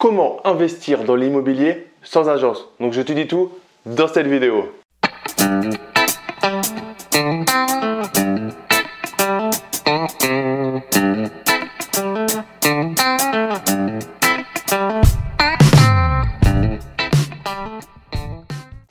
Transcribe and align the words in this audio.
comment 0.00 0.40
investir 0.46 1.04
dans 1.04 1.14
l'immobilier 1.14 1.86
sans 2.02 2.30
agence. 2.30 2.66
Donc 2.80 2.94
je 2.94 3.02
te 3.02 3.12
dis 3.12 3.28
tout 3.28 3.52
dans 3.84 4.08
cette 4.08 4.26
vidéo. 4.26 4.72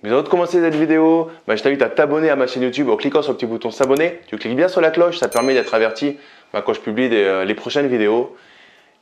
Mais 0.03 0.11
avant 0.11 0.21
de 0.21 0.29
commencer 0.29 0.61
cette 0.61 0.75
vidéo, 0.75 1.31
bah, 1.47 1.55
je 1.55 1.63
t'invite 1.63 1.81
à 1.81 1.89
t'abonner 1.89 2.29
à 2.29 2.35
ma 2.35 2.45
chaîne 2.45 2.61
YouTube 2.61 2.87
en 2.87 2.97
cliquant 2.97 3.23
sur 3.23 3.31
le 3.31 3.37
petit 3.37 3.47
bouton 3.47 3.71
s'abonner. 3.71 4.19
Tu 4.27 4.37
cliques 4.37 4.55
bien 4.55 4.67
sur 4.67 4.79
la 4.79 4.91
cloche, 4.91 5.17
ça 5.17 5.27
permet 5.27 5.55
d'être 5.55 5.73
averti 5.73 6.17
bah, 6.53 6.61
quand 6.63 6.73
je 6.73 6.81
publie 6.81 7.09
euh, 7.11 7.45
les 7.45 7.55
prochaines 7.55 7.87
vidéos. 7.87 8.35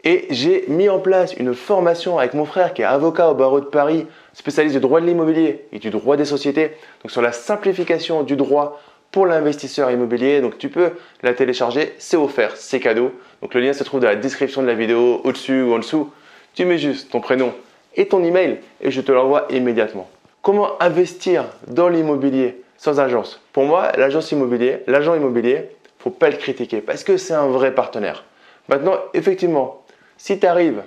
Et 0.03 0.27
j'ai 0.29 0.65
mis 0.67 0.89
en 0.89 0.99
place 0.99 1.33
une 1.33 1.53
formation 1.53 2.19
avec 2.19 2.33
mon 2.33 2.45
frère 2.45 2.73
qui 2.73 2.81
est 2.81 2.85
avocat 2.85 3.29
au 3.29 3.33
barreau 3.33 3.59
de 3.59 3.65
Paris, 3.65 4.05
spécialiste 4.33 4.75
du 4.75 4.81
droit 4.81 5.01
de 5.01 5.05
l'immobilier 5.05 5.65
et 5.71 5.79
du 5.79 5.89
droit 5.89 6.15
des 6.15 6.25
sociétés, 6.25 6.71
donc 7.03 7.11
sur 7.11 7.21
la 7.21 7.31
simplification 7.31 8.23
du 8.23 8.35
droit 8.35 8.79
pour 9.11 9.25
l'investisseur 9.25 9.89
immobilier. 9.89 10.41
Donc 10.41 10.57
tu 10.57 10.69
peux 10.69 10.91
la 11.23 11.33
télécharger, 11.33 11.93
c'est 11.97 12.17
offert, 12.17 12.55
c'est 12.55 12.79
cadeau. 12.79 13.11
Donc 13.41 13.53
le 13.53 13.61
lien 13.61 13.73
se 13.73 13.83
trouve 13.83 13.99
dans 13.99 14.07
la 14.07 14.15
description 14.15 14.61
de 14.61 14.67
la 14.67 14.75
vidéo, 14.75 15.21
au-dessus 15.23 15.63
ou 15.63 15.73
en 15.73 15.79
dessous. 15.79 16.11
Tu 16.53 16.65
mets 16.65 16.77
juste 16.77 17.11
ton 17.11 17.19
prénom 17.19 17.53
et 17.95 18.07
ton 18.07 18.23
email 18.23 18.59
et 18.81 18.91
je 18.91 19.01
te 19.01 19.11
l'envoie 19.11 19.47
immédiatement. 19.49 20.09
Comment 20.41 20.81
investir 20.81 21.45
dans 21.67 21.89
l'immobilier 21.89 22.61
sans 22.77 22.99
agence? 22.99 23.41
Pour 23.51 23.65
moi, 23.65 23.91
l'agence 23.97 24.31
immobilier, 24.31 24.77
l'agent 24.87 25.15
immobilier, 25.15 25.69
faut 25.99 26.11
pas 26.11 26.29
le 26.29 26.37
critiquer 26.37 26.81
parce 26.81 27.03
que 27.03 27.17
c'est 27.17 27.33
un 27.33 27.47
vrai 27.47 27.73
partenaire. 27.73 28.23
Maintenant, 28.69 28.97
effectivement, 29.13 29.83
si 30.17 30.39
tu 30.39 30.45
arrives 30.45 30.83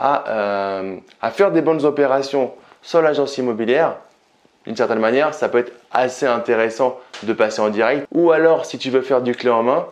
euh, 0.00 0.96
à, 1.20 1.30
faire 1.30 1.50
des 1.50 1.60
bonnes 1.60 1.84
opérations 1.84 2.54
sur 2.82 3.02
l'agence 3.02 3.36
immobilière, 3.38 3.96
d'une 4.64 4.76
certaine 4.76 5.00
manière, 5.00 5.34
ça 5.34 5.48
peut 5.48 5.58
être 5.58 5.72
assez 5.90 6.26
intéressant 6.26 6.98
de 7.24 7.32
passer 7.32 7.60
en 7.60 7.68
direct. 7.68 8.06
Ou 8.12 8.30
alors, 8.30 8.64
si 8.64 8.78
tu 8.78 8.90
veux 8.90 9.02
faire 9.02 9.22
du 9.22 9.34
clé 9.34 9.50
en 9.50 9.62
main, 9.62 9.86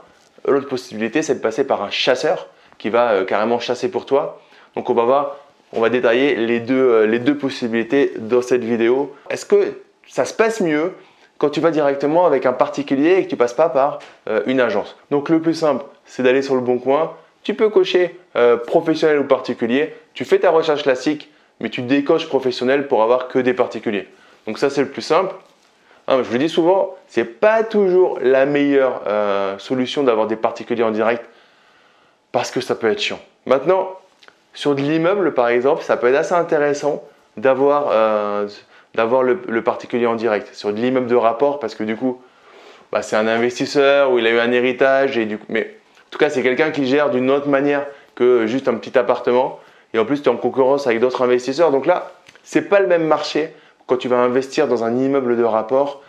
l'autre 0.46 0.68
possibilité, 0.68 1.22
c'est 1.22 1.34
de 1.34 1.40
passer 1.40 1.66
par 1.66 1.82
un 1.82 1.90
chasseur 1.90 2.48
qui 2.78 2.90
va 2.90 3.12
euh, 3.12 3.24
carrément 3.24 3.58
chasser 3.58 3.90
pour 3.90 4.06
toi. 4.06 4.40
Donc, 4.76 4.90
on 4.90 4.94
va 4.94 5.04
voir, 5.04 5.36
on 5.72 5.80
va 5.80 5.88
détailler 5.88 6.36
les 6.36 6.60
deux, 6.60 6.74
euh, 6.74 7.06
les 7.06 7.18
deux 7.18 7.36
possibilités 7.36 8.12
dans 8.18 8.42
cette 8.42 8.62
vidéo. 8.62 9.14
Est-ce 9.30 9.46
que 9.46 9.80
ça 10.06 10.24
se 10.24 10.34
passe 10.34 10.60
mieux 10.60 10.92
quand 11.38 11.50
tu 11.50 11.60
vas 11.60 11.70
directement 11.70 12.26
avec 12.26 12.46
un 12.46 12.52
particulier 12.52 13.16
et 13.16 13.24
que 13.24 13.30
tu 13.30 13.36
passes 13.36 13.54
pas 13.54 13.68
par 13.68 13.98
une 14.46 14.60
agence? 14.60 14.96
Donc, 15.10 15.28
le 15.28 15.40
plus 15.40 15.54
simple, 15.54 15.84
c'est 16.04 16.22
d'aller 16.22 16.42
sur 16.42 16.54
le 16.54 16.60
bon 16.60 16.78
coin, 16.78 17.12
tu 17.46 17.54
peux 17.54 17.68
cocher 17.68 18.18
euh, 18.34 18.56
professionnel 18.56 19.20
ou 19.20 19.24
particulier. 19.24 19.94
Tu 20.14 20.24
fais 20.24 20.40
ta 20.40 20.50
recherche 20.50 20.82
classique, 20.82 21.30
mais 21.60 21.70
tu 21.70 21.80
décoches 21.80 22.26
professionnel 22.26 22.88
pour 22.88 23.04
avoir 23.04 23.28
que 23.28 23.38
des 23.38 23.54
particuliers. 23.54 24.08
Donc 24.48 24.58
ça, 24.58 24.68
c'est 24.68 24.80
le 24.80 24.88
plus 24.88 25.02
simple. 25.02 25.32
Hein, 26.08 26.22
je 26.24 26.32
le 26.32 26.40
dis 26.40 26.48
souvent, 26.48 26.96
ce 27.08 27.20
n'est 27.20 27.26
pas 27.26 27.62
toujours 27.62 28.18
la 28.20 28.46
meilleure 28.46 29.02
euh, 29.06 29.56
solution 29.58 30.02
d'avoir 30.02 30.26
des 30.26 30.34
particuliers 30.34 30.82
en 30.82 30.90
direct 30.90 31.24
parce 32.32 32.50
que 32.50 32.60
ça 32.60 32.74
peut 32.74 32.90
être 32.90 33.00
chiant. 33.00 33.20
Maintenant, 33.46 33.92
sur 34.52 34.74
de 34.74 34.80
l'immeuble, 34.80 35.32
par 35.32 35.46
exemple, 35.46 35.84
ça 35.84 35.96
peut 35.96 36.08
être 36.08 36.16
assez 36.16 36.34
intéressant 36.34 37.04
d'avoir 37.36 37.90
euh, 37.92 38.48
le, 38.96 39.60
particulier 39.62 40.08
en 40.08 40.16
direct. 40.16 40.52
Sur 40.52 40.72
de 40.72 40.80
l'immeuble 40.80 41.06
de 41.06 41.14
rapport, 41.14 41.60
parce 41.60 41.76
que 41.76 41.84
du 41.84 41.94
coup, 41.94 42.20
bah, 42.90 43.02
c'est 43.02 43.14
un 43.14 43.28
investisseur 43.28 44.10
ou 44.10 44.18
il 44.18 44.26
a 44.26 44.30
eu 44.30 44.40
un 44.40 44.50
héritage. 44.50 45.16
Et 45.16 45.26
du 45.26 45.38
coup, 45.38 45.46
tout 46.16 46.24
cas, 46.24 46.30
c'est 46.30 46.42
quelqu'un 46.42 46.70
qui 46.70 46.86
gère 46.86 47.10
d'une 47.10 47.30
autre 47.30 47.46
manière 47.46 47.84
que 48.14 48.46
juste 48.46 48.68
un 48.68 48.74
petit 48.76 48.96
appartement. 48.96 49.60
Et 49.92 49.98
en 49.98 50.06
plus, 50.06 50.22
tu 50.22 50.30
es 50.30 50.32
en 50.32 50.38
concurrence 50.38 50.86
avec 50.86 50.98
d'autres 50.98 51.20
investisseurs. 51.22 51.70
Donc 51.70 51.84
là, 51.84 52.10
ce 52.42 52.58
n'est 52.58 52.64
pas 52.64 52.80
le 52.80 52.86
même 52.86 53.04
marché 53.04 53.50
quand 53.86 53.98
tu 53.98 54.08
vas 54.08 54.16
investir 54.16 54.66
dans 54.66 54.82
un 54.82 54.96
immeuble 54.96 55.36
de 55.36 55.42
rapport. 55.42 56.02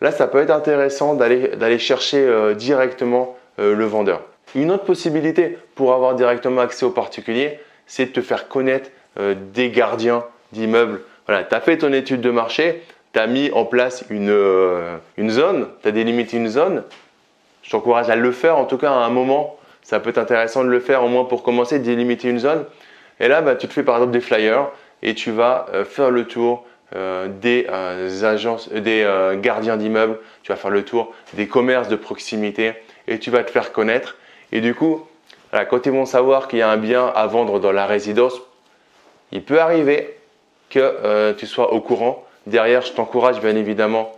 Là, 0.00 0.10
ça 0.10 0.26
peut 0.26 0.38
être 0.38 0.50
intéressant 0.50 1.14
d'aller 1.14 1.78
chercher 1.78 2.18
euh, 2.18 2.54
directement 2.54 3.36
euh, 3.60 3.76
le 3.76 3.84
vendeur. 3.84 4.22
Une 4.56 4.72
autre 4.72 4.84
possibilité 4.84 5.56
pour 5.76 5.94
avoir 5.94 6.16
directement 6.16 6.60
accès 6.60 6.84
aux 6.84 6.90
particuliers, 6.90 7.60
c'est 7.86 8.06
de 8.06 8.10
te 8.10 8.22
faire 8.22 8.48
connaître 8.48 8.90
euh, 9.20 9.36
des 9.54 9.70
gardiens 9.70 10.24
d'immeubles. 10.50 11.00
Voilà, 11.26 11.44
tu 11.44 11.54
as 11.54 11.60
fait 11.60 11.78
ton 11.78 11.92
étude 11.92 12.22
de 12.22 12.30
marché, 12.30 12.82
tu 13.12 13.20
as 13.20 13.28
mis 13.28 13.52
en 13.52 13.64
place 13.64 14.04
une, 14.10 14.36
une 15.16 15.30
zone, 15.30 15.68
tu 15.82 15.88
as 15.88 15.92
délimité 15.92 16.38
une 16.38 16.48
zone, 16.48 16.82
je 17.64 17.70
t'encourage 17.70 18.10
à 18.10 18.16
le 18.16 18.30
faire, 18.30 18.58
en 18.58 18.66
tout 18.66 18.78
cas 18.78 18.90
à 18.90 19.04
un 19.04 19.08
moment, 19.08 19.56
ça 19.82 19.98
peut 19.98 20.10
être 20.10 20.18
intéressant 20.18 20.62
de 20.64 20.68
le 20.68 20.80
faire 20.80 21.02
au 21.02 21.08
moins 21.08 21.24
pour 21.24 21.42
commencer, 21.42 21.78
délimiter 21.78 22.28
une 22.28 22.38
zone. 22.38 22.64
Et 23.20 23.28
là, 23.28 23.40
bah, 23.40 23.56
tu 23.56 23.66
te 23.66 23.72
fais 23.72 23.82
par 23.82 23.96
exemple 23.96 24.12
des 24.12 24.20
flyers 24.20 24.68
et 25.02 25.14
tu 25.14 25.30
vas 25.30 25.66
euh, 25.72 25.84
faire 25.84 26.10
le 26.10 26.26
tour 26.26 26.64
euh, 26.94 27.26
des 27.28 27.66
euh, 27.70 28.22
agences, 28.22 28.68
des 28.70 29.06
gardiens 29.40 29.78
d'immeubles, 29.78 30.18
tu 30.42 30.52
vas 30.52 30.56
faire 30.56 30.70
le 30.70 30.84
tour 30.84 31.12
des 31.32 31.48
commerces 31.48 31.88
de 31.88 31.96
proximité 31.96 32.74
et 33.08 33.18
tu 33.18 33.30
vas 33.30 33.42
te 33.42 33.50
faire 33.50 33.72
connaître. 33.72 34.16
Et 34.52 34.60
du 34.60 34.74
coup, 34.74 35.06
quand 35.70 35.86
ils 35.86 35.92
vont 35.92 36.06
savoir 36.06 36.48
qu'il 36.48 36.58
y 36.58 36.62
a 36.62 36.70
un 36.70 36.76
bien 36.76 37.06
à 37.06 37.26
vendre 37.26 37.60
dans 37.60 37.72
la 37.72 37.86
résidence, 37.86 38.40
il 39.32 39.42
peut 39.42 39.60
arriver 39.60 40.16
que 40.68 41.32
tu 41.32 41.46
sois 41.46 41.72
au 41.72 41.80
courant. 41.80 42.24
Derrière, 42.46 42.82
je 42.82 42.92
t'encourage 42.92 43.40
bien 43.40 43.56
évidemment 43.56 44.12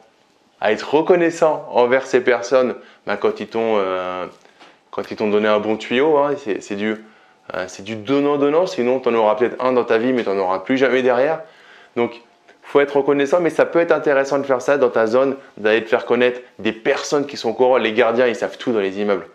à 0.60 0.72
être 0.72 0.94
reconnaissant 0.94 1.68
envers 1.70 2.06
ces 2.06 2.20
personnes 2.20 2.74
bah, 3.06 3.16
quand 3.16 3.40
ils 3.40 3.46
t'ont 3.46 3.76
euh, 3.78 4.26
donné 5.20 5.48
un 5.48 5.60
bon 5.60 5.76
tuyau. 5.76 6.16
Hein, 6.18 6.34
c'est 6.60 6.76
du, 6.76 6.96
euh, 7.54 7.66
du 7.80 7.96
donnant-donnant, 7.96 8.66
sinon 8.66 9.00
tu 9.00 9.08
en 9.08 9.14
auras 9.14 9.34
peut-être 9.34 9.62
un 9.64 9.72
dans 9.72 9.84
ta 9.84 9.98
vie, 9.98 10.12
mais 10.12 10.22
tu 10.22 10.30
n'en 10.30 10.38
auras 10.38 10.60
plus 10.60 10.76
jamais 10.78 11.02
derrière. 11.02 11.40
Donc, 11.96 12.22
faut 12.62 12.80
être 12.80 12.96
reconnaissant, 12.96 13.40
mais 13.40 13.50
ça 13.50 13.64
peut 13.64 13.78
être 13.78 13.92
intéressant 13.92 14.38
de 14.38 14.42
faire 14.42 14.60
ça 14.60 14.76
dans 14.76 14.90
ta 14.90 15.06
zone, 15.06 15.36
d'aller 15.56 15.84
te 15.84 15.88
faire 15.88 16.04
connaître 16.04 16.40
des 16.58 16.72
personnes 16.72 17.26
qui 17.26 17.36
sont 17.36 17.50
au 17.50 17.54
courant. 17.54 17.76
Les 17.76 17.92
gardiens, 17.92 18.26
ils 18.26 18.34
savent 18.34 18.58
tout 18.58 18.72
dans 18.72 18.80
les 18.80 19.00
immeubles. 19.00 19.26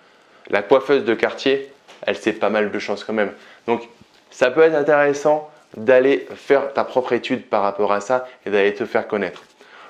La 0.49 0.61
coiffeuse 0.61 1.05
de 1.05 1.13
quartier, 1.13 1.71
elle 2.01 2.17
sait 2.17 2.33
pas 2.33 2.49
mal 2.49 2.71
de 2.71 2.79
choses 2.79 3.05
quand 3.05 3.13
même. 3.13 3.31
Donc, 3.67 3.87
ça 4.31 4.51
peut 4.51 4.61
être 4.61 4.75
intéressant 4.75 5.49
d'aller 5.77 6.27
faire 6.35 6.73
ta 6.73 6.83
propre 6.83 7.13
étude 7.13 7.45
par 7.45 7.61
rapport 7.61 7.93
à 7.93 8.01
ça 8.01 8.27
et 8.45 8.49
d'aller 8.49 8.73
te 8.73 8.85
faire 8.85 9.07
connaître. 9.07 9.41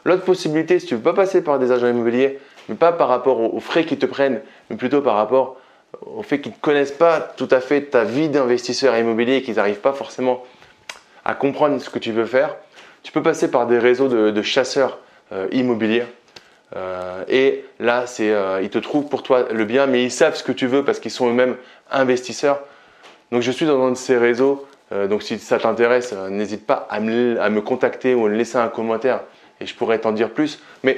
L'autre 0.06 0.24
possibilité, 0.24 0.80
si 0.80 0.88
tu 0.88 0.94
ne 0.94 1.00
veux 1.00 1.04
pas 1.04 1.14
passer 1.14 1.44
par 1.44 1.60
des 1.60 1.72
agents 1.72 1.88
immobiliers, 1.88 2.40
mais 2.70 2.76
pas 2.76 2.92
par 2.92 3.08
rapport 3.08 3.40
aux 3.40 3.60
frais 3.60 3.86
qu'ils 3.86 4.00
te 4.00 4.06
prennent, 4.06 4.42
mais 4.70 4.76
plutôt 4.76 5.02
par 5.02 5.16
rapport 5.16 5.58
au 6.02 6.24
fait 6.24 6.40
qu'ils 6.40 6.54
ne 6.54 6.58
connaissent 6.58 6.92
pas 6.92 7.20
tout 7.20 7.48
à 7.52 7.60
fait 7.60 7.82
ta 7.82 8.04
vie 8.04 8.30
d'investisseur 8.30 8.98
immobilier 8.98 9.38
et 9.38 9.42
qu'ils 9.42 9.56
n'arrivent 9.56 9.82
pas 9.82 9.94
forcément 9.94 10.44
à 11.26 11.34
comprendre 11.34 11.80
ce 11.80 11.90
que 11.90 12.00
tu 12.00 12.12
veux 12.12 12.26
faire, 12.26 12.56
tu 13.04 13.12
peux 13.12 13.22
passer 13.22 13.50
par 13.50 13.68
des 13.68 13.80
réseaux 13.80 14.08
de, 14.08 14.42
chasseurs 14.42 15.00
euh, 15.32 15.48
immobiliers. 15.52 16.06
Euh, 16.76 17.24
et 17.28 17.66
là, 17.80 18.06
euh, 18.20 18.60
ils 18.64 18.70
te 18.70 18.78
trouvent 18.78 19.08
pour 19.08 19.24
toi 19.24 19.48
le 19.52 19.66
bien, 19.66 19.86
mais 19.88 20.04
ils 20.04 20.12
savent 20.12 20.36
ce 20.36 20.44
que 20.44 20.52
tu 20.52 20.68
veux 20.68 20.86
parce 20.86 21.00
qu'ils 21.00 21.12
sont 21.12 21.30
eux-mêmes 21.30 21.58
investisseurs. 21.92 22.62
Donc, 23.32 23.42
je 23.42 23.52
suis 23.52 23.66
dans 23.66 23.84
un 23.86 23.92
de 23.92 23.98
ces 23.98 24.18
réseaux. 24.18 24.66
donc, 25.10 25.24
si 25.24 25.40
ça 25.40 25.58
t'intéresse, 25.58 26.14
n'hésite 26.30 26.66
pas 26.66 26.88
à 26.90 27.00
me 27.00 27.60
contacter 27.60 28.14
ou 28.14 28.26
à 28.26 28.30
me 28.30 28.36
laisser 28.36 28.58
un 28.58 28.68
commentaire 28.68 29.22
et 29.62 29.66
je 29.66 29.76
pourrais 29.76 30.00
t'en 30.00 30.12
dire 30.12 30.32
plus. 30.32 30.60
Mais 30.84 30.98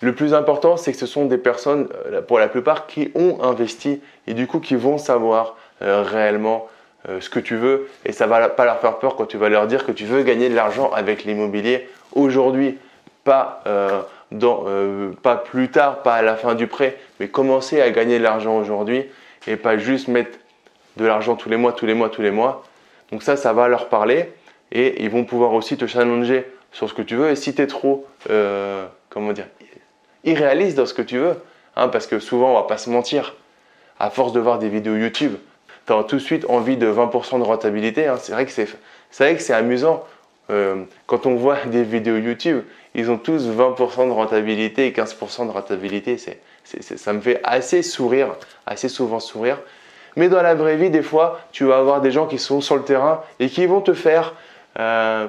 le 0.00 0.14
plus 0.14 0.32
important, 0.32 0.76
c'est 0.76 0.92
que 0.92 0.98
ce 0.98 1.06
sont 1.06 1.26
des 1.26 1.38
personnes, 1.38 1.88
euh, 2.06 2.22
pour 2.22 2.38
la 2.38 2.48
plupart, 2.48 2.86
qui 2.86 3.10
ont 3.14 3.42
investi 3.42 4.00
et 4.26 4.34
du 4.34 4.46
coup 4.46 4.60
qui 4.60 4.76
vont 4.76 4.96
savoir 4.96 5.56
euh, 5.82 6.02
réellement 6.02 6.68
euh, 7.08 7.20
ce 7.20 7.28
que 7.28 7.40
tu 7.40 7.56
veux 7.56 7.88
et 8.04 8.12
ça 8.12 8.26
va 8.26 8.48
pas 8.48 8.64
leur 8.64 8.78
faire 8.78 8.98
peur 8.98 9.16
quand 9.16 9.26
tu 9.26 9.36
vas 9.36 9.48
leur 9.48 9.66
dire 9.66 9.84
que 9.84 9.92
tu 9.92 10.04
veux 10.04 10.22
gagner 10.22 10.48
de 10.48 10.54
l'argent 10.54 10.90
avec 10.92 11.24
l'immobilier 11.24 11.88
aujourd'hui, 12.14 12.78
pas, 13.24 13.62
pas 15.22 15.36
plus 15.36 15.70
tard, 15.70 16.02
pas 16.02 16.14
à 16.14 16.22
la 16.22 16.36
fin 16.36 16.54
du 16.54 16.66
prêt, 16.66 16.96
mais 17.20 17.28
commencer 17.28 17.82
à 17.82 17.90
gagner 17.90 18.18
de 18.18 18.24
l'argent 18.24 18.56
aujourd'hui 18.56 19.04
et 19.46 19.56
pas 19.56 19.76
juste 19.76 20.08
mettre 20.08 20.38
de 20.96 21.04
l'argent 21.04 21.36
tous 21.36 21.50
les 21.50 21.58
mois, 21.58 21.72
tous 21.72 21.84
les 21.84 21.92
mois, 21.92 22.08
tous 22.08 22.22
les 22.22 22.30
mois. 22.30 22.64
Donc 23.12 23.22
ça, 23.22 23.36
ça 23.36 23.52
va 23.52 23.68
leur 23.68 23.90
parler 23.90 24.32
et 24.72 25.04
ils 25.04 25.10
vont 25.10 25.24
pouvoir 25.24 25.52
aussi 25.52 25.76
te 25.76 25.86
challenger 25.86 26.46
sur 26.72 26.88
ce 26.88 26.94
que 26.94 27.02
tu 27.02 27.16
veux. 27.16 27.30
Et 27.30 27.36
si 27.36 27.54
tu 27.54 27.62
es 27.62 27.66
trop, 27.66 28.06
euh, 28.30 28.86
comment 29.08 29.32
dire, 29.32 29.46
irréaliste 30.24 30.76
dans 30.76 30.86
ce 30.86 30.94
que 30.94 31.02
tu 31.02 31.18
veux, 31.18 31.36
hein, 31.76 31.88
parce 31.88 32.06
que 32.06 32.18
souvent, 32.18 32.52
on 32.52 32.54
va 32.54 32.62
pas 32.64 32.78
se 32.78 32.90
mentir, 32.90 33.34
à 33.98 34.10
force 34.10 34.32
de 34.32 34.40
voir 34.40 34.58
des 34.58 34.68
vidéos 34.68 34.96
YouTube, 34.96 35.34
tu 35.86 35.92
as 35.92 36.04
tout 36.04 36.16
de 36.16 36.20
suite 36.20 36.44
envie 36.48 36.76
de 36.76 36.90
20% 36.90 37.38
de 37.38 37.44
rentabilité. 37.44 38.06
Hein. 38.06 38.16
C'est 38.18 38.32
vrai 38.32 38.44
que 38.46 39.42
c'est 39.42 39.54
amusant. 39.54 40.04
Euh, 40.50 40.84
quand 41.06 41.26
on 41.26 41.34
voit 41.34 41.64
des 41.66 41.82
vidéos 41.82 42.16
YouTube, 42.16 42.62
ils 42.94 43.10
ont 43.10 43.18
tous 43.18 43.48
20% 43.48 44.06
de 44.06 44.12
rentabilité 44.12 44.86
et 44.86 44.92
15% 44.92 45.46
de 45.46 45.50
rentabilité. 45.50 46.16
C'est, 46.16 46.40
ça 46.64 47.12
me 47.12 47.20
fait 47.20 47.40
assez 47.44 47.82
sourire, 47.82 48.34
assez 48.66 48.88
souvent 48.88 49.20
sourire. 49.20 49.58
Mais 50.16 50.28
dans 50.28 50.42
la 50.42 50.54
vraie 50.54 50.76
vie, 50.76 50.90
des 50.90 51.02
fois, 51.02 51.40
tu 51.52 51.64
vas 51.64 51.78
avoir 51.78 52.00
des 52.00 52.10
gens 52.10 52.26
qui 52.26 52.38
sont 52.38 52.60
sur 52.60 52.76
le 52.76 52.82
terrain 52.82 53.22
et 53.40 53.48
qui 53.48 53.66
vont 53.66 53.80
te 53.80 53.92
faire 53.92 54.34
euh, 54.78 55.28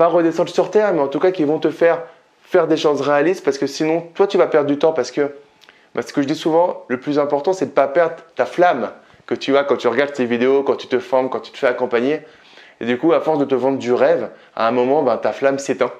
pas 0.00 0.06
redescendre 0.06 0.48
sur 0.48 0.70
terre, 0.70 0.94
mais 0.94 1.00
en 1.00 1.08
tout 1.08 1.18
cas 1.18 1.30
qui 1.30 1.44
vont 1.44 1.58
te 1.58 1.68
faire 1.68 2.00
faire 2.42 2.66
des 2.66 2.78
choses 2.78 3.02
réalistes 3.02 3.44
parce 3.44 3.58
que 3.58 3.66
sinon, 3.66 4.08
toi, 4.14 4.26
tu 4.26 4.38
vas 4.38 4.46
perdre 4.46 4.66
du 4.66 4.78
temps 4.78 4.94
parce 4.94 5.10
que, 5.10 5.30
bah, 5.94 6.00
ce 6.00 6.14
que 6.14 6.22
je 6.22 6.26
dis 6.26 6.34
souvent, 6.34 6.86
le 6.88 6.98
plus 6.98 7.18
important, 7.18 7.52
c'est 7.52 7.66
de 7.66 7.70
ne 7.70 7.74
pas 7.74 7.86
perdre 7.86 8.16
ta 8.34 8.46
flamme 8.46 8.92
que 9.26 9.34
tu 9.34 9.58
as 9.58 9.64
quand 9.64 9.76
tu 9.76 9.88
regardes 9.88 10.14
tes 10.14 10.24
vidéos, 10.24 10.62
quand 10.62 10.76
tu 10.76 10.86
te 10.86 10.98
formes, 11.00 11.28
quand 11.28 11.40
tu 11.40 11.52
te 11.52 11.58
fais 11.58 11.66
accompagner. 11.66 12.20
Et 12.80 12.86
du 12.86 12.96
coup, 12.96 13.12
à 13.12 13.20
force 13.20 13.38
de 13.38 13.44
te 13.44 13.54
vendre 13.54 13.76
du 13.76 13.92
rêve, 13.92 14.30
à 14.56 14.66
un 14.66 14.70
moment, 14.70 15.02
ben, 15.02 15.18
ta 15.18 15.32
flamme 15.32 15.58
s'éteint. 15.58 15.92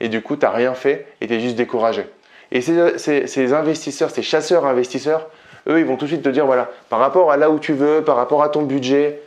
Et 0.00 0.08
du 0.08 0.22
coup, 0.22 0.36
tu 0.36 0.46
n'as 0.46 0.50
rien 0.50 0.72
fait 0.72 1.06
et 1.20 1.26
tu 1.26 1.34
es 1.34 1.40
juste 1.40 1.56
découragé. 1.56 2.06
Et 2.50 2.62
ces, 2.62 3.52
investisseurs, 3.52 4.08
ces 4.08 4.22
chasseurs 4.22 4.64
investisseurs, 4.64 5.28
eux, 5.68 5.80
ils 5.80 5.84
vont 5.84 5.98
tout 5.98 6.06
de 6.06 6.12
suite 6.12 6.22
te 6.22 6.30
dire, 6.30 6.46
voilà, 6.46 6.70
par 6.88 6.98
rapport 6.98 7.30
à 7.30 7.36
là 7.36 7.50
où 7.50 7.58
tu 7.58 7.74
veux, 7.74 8.00
par 8.02 8.16
rapport 8.16 8.42
à 8.42 8.48
ton 8.48 8.62
budget, 8.62 9.20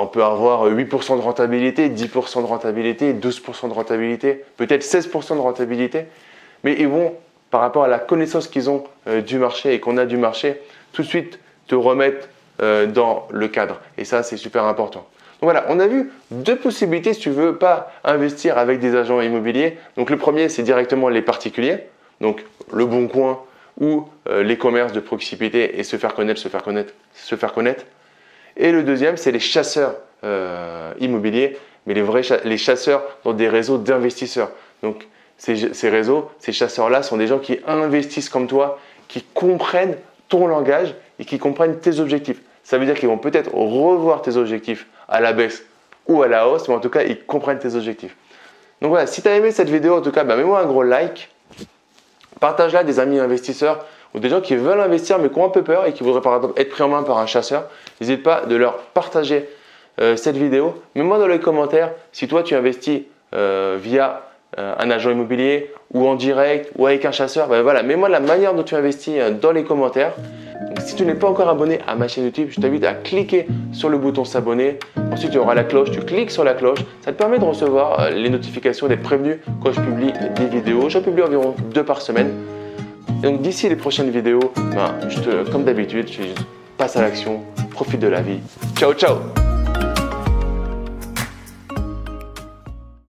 on 0.00 0.06
peut 0.06 0.24
avoir 0.24 0.68
8% 0.68 1.16
de 1.16 1.22
rentabilité, 1.22 1.88
10% 1.88 2.42
de 2.42 2.46
rentabilité, 2.46 3.12
12% 3.12 3.68
de 3.68 3.74
rentabilité, 3.74 4.44
peut-être 4.56 4.82
16% 4.82 5.34
de 5.34 5.40
rentabilité. 5.40 6.06
Mais 6.64 6.76
ils 6.78 6.88
vont, 6.88 7.14
par 7.50 7.60
rapport 7.60 7.84
à 7.84 7.88
la 7.88 7.98
connaissance 7.98 8.48
qu'ils 8.48 8.70
ont 8.70 8.84
euh, 9.06 9.20
du 9.20 9.38
marché 9.38 9.74
et 9.74 9.80
qu'on 9.80 9.96
a 9.96 10.06
du 10.06 10.16
marché, 10.16 10.60
tout 10.92 11.02
de 11.02 11.06
suite 11.06 11.38
te 11.68 11.74
remettre 11.74 12.28
euh, 12.62 12.86
dans 12.86 13.28
le 13.30 13.48
cadre. 13.48 13.80
Et 13.98 14.04
ça, 14.04 14.22
c'est 14.22 14.36
super 14.36 14.64
important. 14.64 15.06
Donc 15.40 15.50
voilà, 15.50 15.66
on 15.68 15.78
a 15.80 15.86
vu 15.86 16.10
deux 16.30 16.56
possibilités 16.56 17.12
si 17.12 17.20
tu 17.20 17.30
veux 17.30 17.56
pas 17.56 17.92
investir 18.04 18.56
avec 18.58 18.80
des 18.80 18.96
agents 18.96 19.20
immobiliers. 19.20 19.76
Donc 19.96 20.10
le 20.10 20.16
premier, 20.16 20.48
c'est 20.48 20.62
directement 20.62 21.08
les 21.08 21.22
particuliers, 21.22 21.80
donc 22.20 22.44
le 22.72 22.86
bon 22.86 23.08
coin 23.08 23.40
ou 23.80 24.04
euh, 24.28 24.42
les 24.42 24.56
commerces 24.56 24.92
de 24.92 25.00
proximité 25.00 25.78
et 25.78 25.82
se 25.82 25.96
faire 25.96 26.14
connaître, 26.14 26.40
se 26.40 26.48
faire 26.48 26.62
connaître, 26.62 26.94
se 27.14 27.34
faire 27.34 27.52
connaître. 27.52 27.84
Et 28.56 28.72
le 28.72 28.82
deuxième, 28.82 29.16
c'est 29.16 29.32
les 29.32 29.40
chasseurs 29.40 29.96
euh, 30.24 30.92
immobiliers, 31.00 31.58
mais 31.86 31.94
les 31.94 32.02
vrais 32.02 32.22
les 32.44 32.56
chasseurs 32.56 33.02
dans 33.24 33.32
des 33.32 33.48
réseaux 33.48 33.78
d'investisseurs. 33.78 34.50
Donc 34.82 35.06
ces, 35.36 35.88
réseaux, 35.90 36.30
ces 36.38 36.52
chasseurs-là 36.52 37.02
sont 37.02 37.16
des 37.16 37.26
gens 37.26 37.38
qui 37.38 37.58
investissent 37.66 38.28
comme 38.28 38.46
toi, 38.46 38.78
qui 39.08 39.22
comprennent 39.34 39.96
ton 40.28 40.46
langage 40.46 40.94
et 41.18 41.24
qui 41.24 41.38
comprennent 41.38 41.78
tes 41.78 42.00
objectifs. 42.00 42.40
Ça 42.62 42.78
veut 42.78 42.86
dire 42.86 42.94
qu'ils 42.94 43.08
vont 43.08 43.18
peut-être 43.18 43.52
revoir 43.52 44.22
tes 44.22 44.36
objectifs 44.36 44.86
à 45.08 45.20
la 45.20 45.32
baisse 45.32 45.64
ou 46.06 46.22
à 46.22 46.28
la 46.28 46.48
hausse, 46.48 46.68
mais 46.68 46.74
en 46.74 46.80
tout 46.80 46.90
cas, 46.90 47.02
ils 47.02 47.22
comprennent 47.24 47.58
tes 47.58 47.74
objectifs. 47.74 48.16
Donc 48.80 48.90
voilà, 48.90 49.06
si 49.06 49.22
tu 49.22 49.28
as 49.28 49.36
aimé 49.36 49.50
cette 49.50 49.68
vidéo, 49.68 49.96
en 49.96 50.00
tout 50.00 50.12
cas, 50.12 50.24
bah, 50.24 50.36
mets-moi 50.36 50.60
un 50.60 50.66
gros 50.66 50.82
like. 50.82 51.30
Partage-la 52.40 52.84
des 52.84 53.00
amis 53.00 53.18
investisseurs 53.18 53.84
ou 54.14 54.20
des 54.20 54.28
gens 54.28 54.40
qui 54.40 54.56
veulent 54.56 54.80
investir 54.80 55.18
mais 55.18 55.28
qui 55.28 55.38
ont 55.38 55.46
un 55.46 55.50
peu 55.50 55.62
peur 55.62 55.86
et 55.86 55.92
qui 55.92 56.02
voudraient 56.02 56.20
par 56.20 56.36
exemple 56.36 56.60
être 56.60 56.70
pris 56.70 56.82
en 56.82 56.88
main 56.88 57.02
par 57.02 57.18
un 57.18 57.26
chasseur. 57.26 57.64
N'hésite 58.00 58.22
pas 58.22 58.42
de 58.46 58.56
leur 58.56 58.78
partager 58.78 59.48
euh, 60.00 60.16
cette 60.16 60.36
vidéo. 60.36 60.74
Mets-moi 60.94 61.18
dans 61.18 61.26
les 61.26 61.40
commentaires 61.40 61.92
si 62.12 62.28
toi 62.28 62.42
tu 62.42 62.54
investis 62.54 63.02
euh, 63.34 63.76
via 63.80 64.22
euh, 64.58 64.74
un 64.78 64.90
agent 64.90 65.10
immobilier 65.10 65.72
ou 65.92 66.06
en 66.06 66.14
direct 66.14 66.70
ou 66.76 66.86
avec 66.86 67.04
un 67.04 67.12
chasseur. 67.12 67.48
Ben 67.48 67.62
voilà, 67.62 67.82
mets-moi 67.82 68.08
la 68.08 68.20
manière 68.20 68.54
dont 68.54 68.62
tu 68.62 68.74
investis 68.74 69.14
dans 69.40 69.52
les 69.52 69.64
commentaires 69.64 70.12
si 70.78 70.96
tu 70.96 71.04
n'es 71.04 71.14
pas 71.14 71.28
encore 71.28 71.48
abonné 71.48 71.78
à 71.86 71.94
ma 71.94 72.08
chaîne 72.08 72.24
YouTube, 72.24 72.48
je 72.50 72.60
t'invite 72.60 72.84
à 72.84 72.94
cliquer 72.94 73.46
sur 73.72 73.88
le 73.88 73.98
bouton 73.98 74.24
s'abonner. 74.24 74.78
Ensuite, 75.12 75.32
tu 75.32 75.38
auras 75.38 75.54
la 75.54 75.64
cloche, 75.64 75.90
tu 75.90 76.00
cliques 76.00 76.30
sur 76.30 76.44
la 76.44 76.54
cloche. 76.54 76.80
Ça 77.00 77.12
te 77.12 77.18
permet 77.18 77.38
de 77.38 77.44
recevoir 77.44 78.10
les 78.10 78.28
notifications, 78.28 78.86
d'être 78.86 79.02
prévenu 79.02 79.40
quand 79.62 79.72
je 79.72 79.80
publie 79.80 80.12
des 80.36 80.46
vidéos. 80.46 80.88
Je 80.88 80.98
publie 80.98 81.22
environ 81.22 81.54
deux 81.72 81.84
par 81.84 82.02
semaine. 82.02 82.32
Donc 83.22 83.42
d'ici 83.42 83.68
les 83.68 83.76
prochaines 83.76 84.10
vidéos, 84.10 84.52
ben, 84.74 84.94
comme 85.50 85.64
d'habitude, 85.64 86.08
je 86.10 86.22
passe 86.76 86.96
à 86.96 87.02
l'action, 87.02 87.40
profite 87.70 88.00
de 88.00 88.08
la 88.08 88.20
vie. 88.20 88.40
Ciao, 88.76 88.92
ciao 88.94 89.43